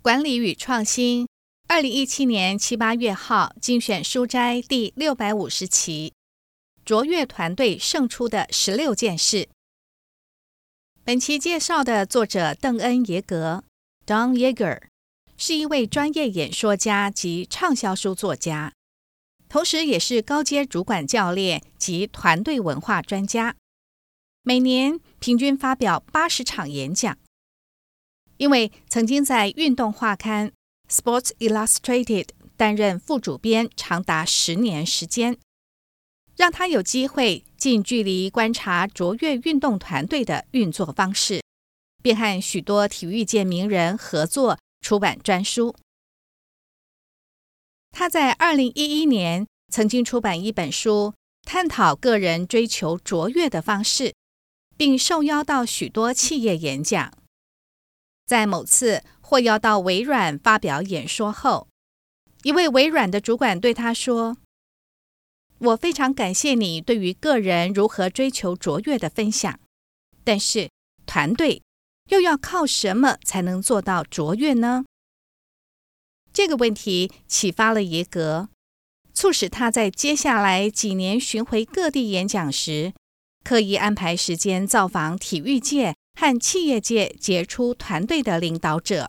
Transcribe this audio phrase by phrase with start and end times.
[0.00, 1.26] 管理与创新，
[1.66, 6.12] 二零一七年七八月号精选书斋第六百五十期，
[6.84, 9.48] 卓越团队胜出的十六件事。
[11.04, 13.64] 本期介绍的作者邓恩·耶格
[14.06, 14.82] （Don Yeager）
[15.36, 18.72] 是一位专业演说家及畅销书作家，
[19.48, 23.56] 同时也是高阶主管教练及团队文化专家。
[24.42, 27.18] 每年平均发表八十场演讲，
[28.38, 30.48] 因为曾经在运动画刊
[30.90, 32.24] 《Sports Illustrated》
[32.56, 35.36] 担任副主编长达十年时间，
[36.36, 41.42] 让他有机会近距离观察卓越运动团队的运作方式，
[42.02, 45.74] 并和许多体育界名人合作出版专书。
[47.90, 54.14] 他在二零一一年曾经出版一本书，探讨个人追求卓越的方式。
[54.78, 57.12] 并受邀到许多企业演讲。
[58.28, 61.66] 在某次获邀到微软发表演说后，
[62.42, 64.36] 一位微软的主管对他说
[65.58, 69.58] ：“我非常感谢你对于个人如何追求卓越的分享，
[70.24, 70.68] 但是
[71.06, 71.62] 团队
[72.10, 74.84] 又要靠什么才能做到卓越呢？”
[76.30, 78.50] 这个问题启发了耶格，
[79.14, 82.92] 促使他在接下来几年巡回各地演讲时，
[83.42, 89.08] 刻意安排时间造访体育界和企业界杰出团队的领导者。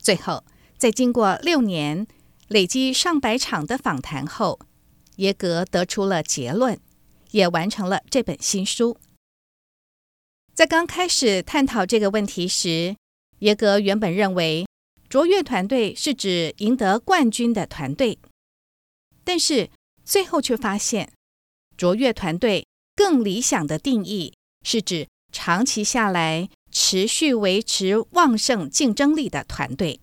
[0.00, 0.46] 最后，
[0.78, 2.06] 在经过六年
[2.46, 4.58] 累积上百场的访谈后，
[5.16, 6.80] 耶格得出了结论，
[7.32, 8.98] 也完成了这本新书。
[10.54, 12.96] 在刚开始探讨这个问题时，
[13.40, 14.66] 耶格原本认为
[15.10, 18.18] 卓越团队是指赢得冠军的团队，
[19.22, 19.68] 但是
[20.02, 21.12] 最后却发现。
[21.76, 22.66] 卓越团队
[22.96, 30.00] 更理想的定义是指长期下来持续维持旺盛竞争力的团队。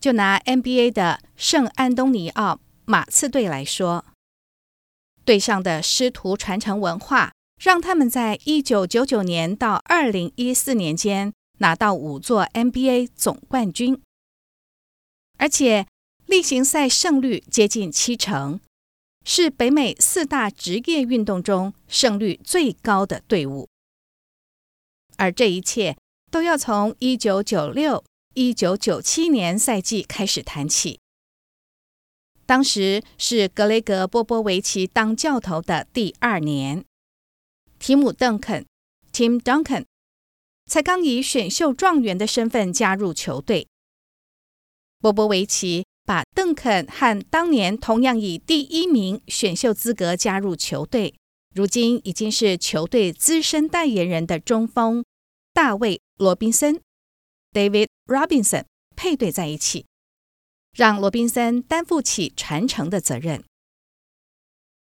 [0.00, 4.04] 就拿 NBA 的圣安东尼奥马刺队来说，
[5.24, 14.00] 队上的师徒传承文化让他们在一九九九年到二零一四年间拿到五座 NBA 总冠军，
[15.36, 15.88] 而且
[16.26, 18.60] 例行赛胜率接近七成。
[19.30, 23.68] 是北美四大职业运动中胜率最高的队伍，
[25.18, 25.98] 而这一切
[26.30, 28.02] 都要从一九九六、
[28.32, 30.98] 一九九七年赛季开始谈起。
[32.46, 36.82] 当时是格雷格·波波维奇当教头的第二年，
[37.78, 38.64] 提姆·邓肯
[39.12, 39.84] （Tim Duncan）
[40.64, 43.68] 才刚以选秀状元的身份加入球队，
[45.00, 45.84] 波波维奇。
[46.08, 51.14] 把邓肯和当年同样以第一名选秀资格加入球队，
[51.54, 55.04] 如今已经是球队资深代言人的中锋
[55.52, 56.80] 大卫·罗宾森
[57.52, 58.64] （David Robinson）
[58.96, 59.84] 配对在一起，
[60.72, 63.44] 让罗宾森担负起传承的责任。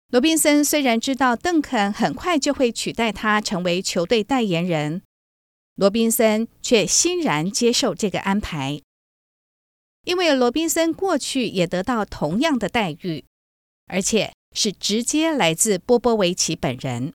[0.09, 5.01] 罗宾森虽然知道邓肯很快就会取代他成为球队代言人，
[5.77, 8.83] 罗宾森却欣然接受这个安排。
[10.05, 13.25] 因为罗宾森过去也得到同样的待遇，
[13.87, 17.13] 而且是直接来自波波维奇本人。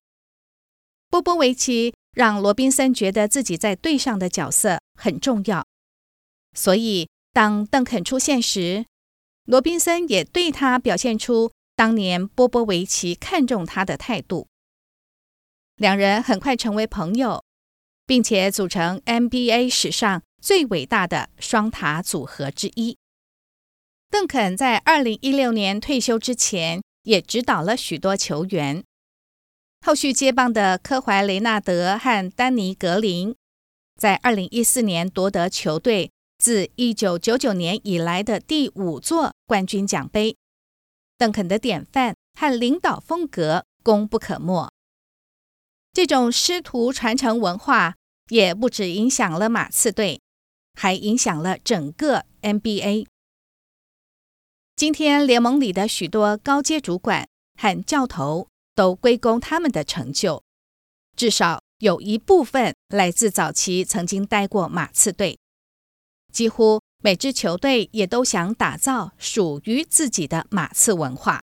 [1.08, 5.64] 波波维奇让罗宾森觉得自己在队上的角色很重要，
[6.54, 8.84] 所以当邓肯出现时，
[9.44, 14.48] 罗宾森也对他表现出当年波波维奇看重他的态度。
[15.76, 17.42] 两人很快成为朋友，
[18.06, 22.96] 并且组成 NBA 史上最伟大的双塔组合之一。
[24.08, 28.82] 邓肯在二零一六年退休之前，也指导了许多球员。
[29.86, 33.34] 后续接棒的科怀雷纳德和丹尼格林，
[33.96, 40.36] 在二零一四年夺得球队自一九九九年以来的第五座冠军奖杯。
[41.16, 44.70] 邓肯的典范和领导风格功不可没。
[45.92, 47.94] 这种师徒传承文化
[48.28, 50.20] 也不止影响了马刺队。
[50.74, 53.06] 还影响了整个 NBA。
[54.76, 57.28] 今天联盟里的许多高阶主管
[57.58, 60.42] 和教头都归功他们的成就，
[61.14, 65.38] 至少有一部分来自早期曾经待过马刺队。
[66.32, 71.42] 几乎每支球队也都想打造属于自己的马刺文化。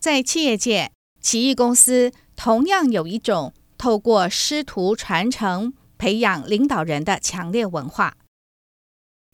[0.00, 0.90] 在企业界，
[1.20, 5.74] 奇异公司同样有一种透过师徒传承。
[6.00, 8.16] 培养领导人的强烈文化。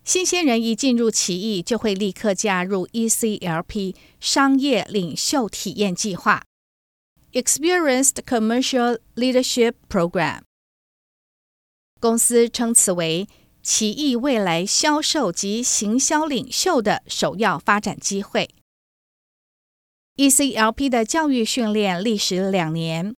[0.02, 6.42] 新鲜人一进入奇异，就会立刻加入 ECLP 商业领袖体验计划
[7.30, 10.40] （Experienced Commercial Leadership Program）。
[12.00, 13.28] 公司称此为
[13.62, 18.50] 奇异未来销售及行销领袖的首要发展机会。
[20.16, 23.14] ECLP 的教育训练历时两年，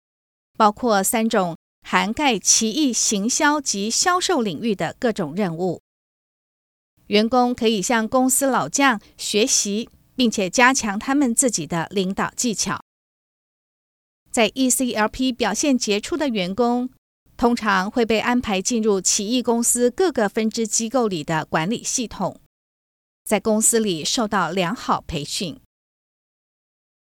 [0.57, 1.55] 包括三种
[1.89, 5.81] 涵盖奇异行销及销售领域的各种任务。
[7.06, 12.81] 员工可以向公司老将学习，并且加强他们自己的领导技巧。
[14.30, 16.89] 在 ECLP 表现杰出的员工，
[17.38, 22.42] 通常会被安排进入奇异公司各个分支机构里的管理系统，
[23.24, 25.57] 在公司里受到良好培训。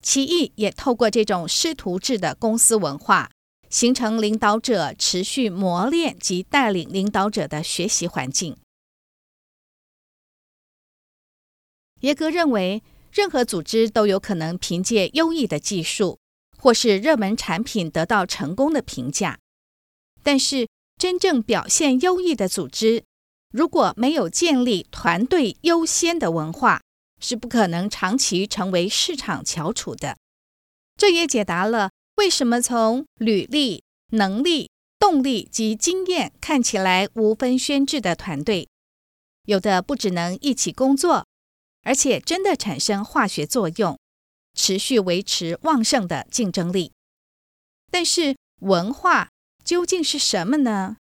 [0.01, 3.33] 奇异也透过这种师徒制的公司文化，
[3.71, 8.57] 形成领导者持续磨练及带领领导者的学习环境。
[12.01, 16.21] 耶格认为，任何组织都有可能凭借优异的技术
[16.57, 19.39] 或是热门产品得到成功的评价，
[20.23, 23.05] 但是真正表现优异的组织，
[23.51, 26.81] 如果没有建立团队优先的文化，
[27.21, 30.17] 是不可能长期成为市场翘楚的。
[30.97, 38.69] 这也解答了为什么从履历、能力、动力及经验看起来无分轩制的团队，
[39.45, 41.25] 有的不只能一起工作，
[41.85, 43.97] 而且真的产生化学作用，
[44.53, 46.91] 持续维持旺盛的竞争力。
[47.89, 49.31] 但是文化
[49.65, 50.97] 究竟是什么呢？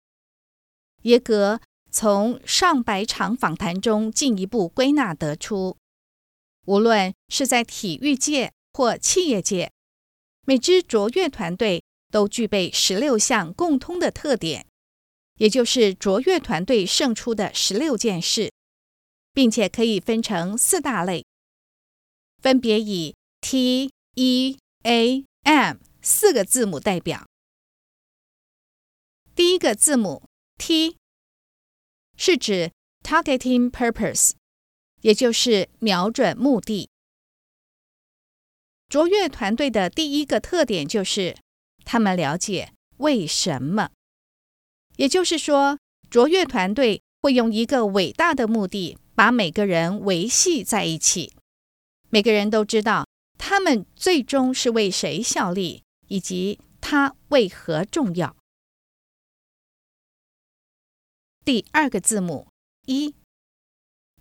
[1.04, 5.78] 耶格从上百场访谈中进一步归纳得出。
[6.66, 9.72] 无论是在体育界或企业界，
[10.46, 14.66] 每支卓越团队都具备十六项共通的特点，
[15.38, 18.52] 也就是卓越团队胜出的十六件事，
[19.34, 21.26] 并且可以分成四大类，
[22.42, 27.26] 分别以 T、E、A、M 四个字母代表。
[29.36, 30.24] 第一个字母
[30.58, 30.96] T
[32.16, 32.72] 是指
[33.04, 34.32] Targeting Purpose。
[35.02, 36.90] 也就是瞄准目的。
[38.88, 41.36] 卓越团队的第一个特点就是
[41.84, 43.90] 他们了解为什么。
[44.98, 45.78] 也就是说，
[46.10, 51.34] 卓越团队会用一个伟大的目的把每个人维系在一起。
[52.10, 58.36] 每个人都知道他们最终是为谁效力，以及他为何重要。
[61.44, 62.48] 第二个字母
[62.86, 63.16] E。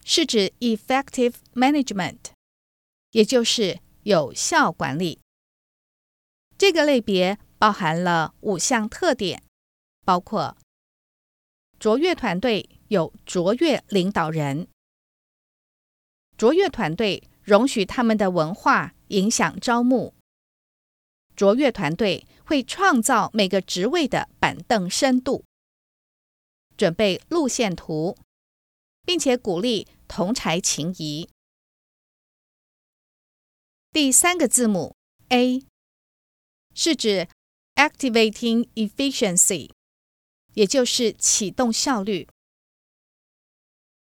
[0.06, 2.18] 是指 effective management，
[3.12, 5.20] 也就是有效管理。
[6.56, 9.42] 这个类别包含了五项特点，
[10.04, 10.56] 包括
[11.78, 14.68] 卓越团队有卓越领导人，
[16.38, 20.14] 卓越团队容许他们的文化影响招募，
[21.34, 25.44] 卓越团队会创造每个职位的板凳深度，
[26.76, 28.16] 准备路线图。
[29.06, 31.28] 并且鼓励同才情谊。
[33.94, 34.96] 第三个字母
[35.28, 35.64] A
[36.74, 37.28] 是指
[37.76, 39.70] activating efficiency，
[40.54, 42.26] 也就是启动效率。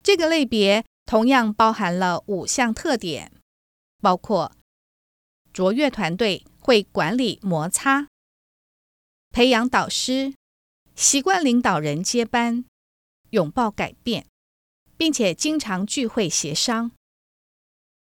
[0.03, 3.31] 这个类别同样包含了五项特点，
[4.01, 4.51] 包括
[5.53, 8.09] 卓越团队会管理摩擦、
[9.29, 10.33] 培养导师、
[10.97, 12.65] 习惯领导人接班、
[13.29, 14.27] 拥抱改变。
[14.97, 16.91] 并且经常聚会协商，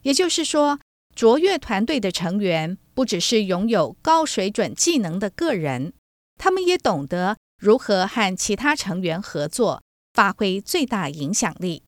[0.03, 0.81] 也就是说，
[1.15, 5.93] 卓越团队的成员不只是拥有高水准技能的个人，
[6.37, 11.83] 他们也懂得如何和其他成员合作，发挥最大影响力。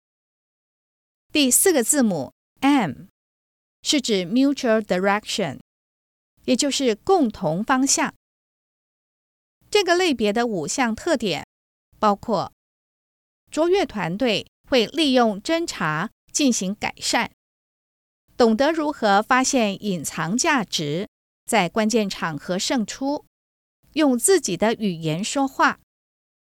[1.33, 3.07] 第四个字母 M
[3.83, 5.59] 是指 mutual direction，
[6.45, 8.14] 也就是共同方向。
[9.71, 11.47] 这个类别的五项特点
[11.99, 12.52] 包括
[13.50, 14.47] 卓越团队。
[14.66, 17.31] 会利用侦查进行改善，
[18.37, 21.09] 懂得如何发现隐藏价值，
[21.47, 23.25] 在关键场合胜出，
[23.93, 25.79] 用自己的语言说话，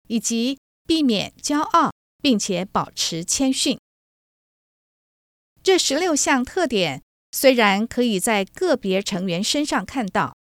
[0.09, 3.79] 以及避免骄傲，并且保持谦逊。
[5.63, 10.35] 这十六项特点虽然可以在个别成员身上看到，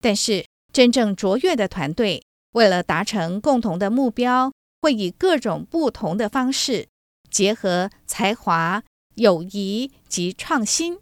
[0.00, 6.88] 但是真正卓越的团队，为了达成共同的目标，会以各种不同的方式，
[7.30, 8.82] 结合才华、
[9.14, 10.98] 友谊及创新，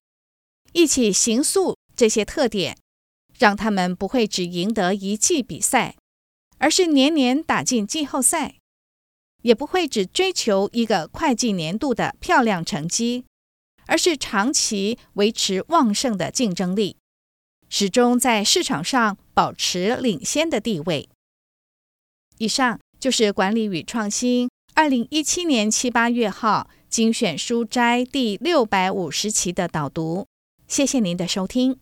[0.72, 2.76] 一起行塑这些特点，
[3.38, 5.96] 让他们不会只赢得一季比赛，
[6.58, 8.56] 而是年年打进季后赛；
[9.42, 13.24] 也不会只追求一个会计年度的漂亮成绩，
[13.86, 16.96] 而是长期维持旺盛的竞争力，
[17.68, 21.08] 始终在市场上保持领先的地位。
[22.38, 22.78] 以上。
[23.00, 30.26] 就是《管理与创新》二零一七年七八月号精选书斋第六百五十期的导读。
[30.66, 31.78] 谢谢您的收听。